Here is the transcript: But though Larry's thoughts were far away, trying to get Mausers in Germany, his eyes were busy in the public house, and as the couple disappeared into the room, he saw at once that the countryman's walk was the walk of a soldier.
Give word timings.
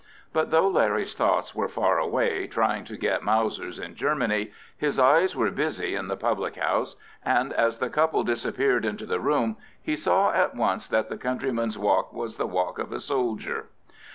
But 0.33 0.49
though 0.49 0.67
Larry's 0.67 1.13
thoughts 1.13 1.53
were 1.53 1.67
far 1.67 1.99
away, 1.99 2.47
trying 2.47 2.85
to 2.85 2.97
get 2.97 3.21
Mausers 3.21 3.77
in 3.77 3.93
Germany, 3.93 4.51
his 4.75 4.97
eyes 4.97 5.35
were 5.35 5.51
busy 5.51 5.93
in 5.93 6.07
the 6.07 6.17
public 6.17 6.55
house, 6.55 6.95
and 7.23 7.53
as 7.53 7.77
the 7.77 7.87
couple 7.91 8.23
disappeared 8.23 8.83
into 8.83 9.05
the 9.05 9.19
room, 9.19 9.57
he 9.79 9.95
saw 9.95 10.31
at 10.31 10.55
once 10.55 10.87
that 10.87 11.09
the 11.09 11.17
countryman's 11.17 11.77
walk 11.77 12.13
was 12.13 12.37
the 12.37 12.47
walk 12.47 12.79
of 12.79 12.91
a 12.91 12.99
soldier. 12.99 13.67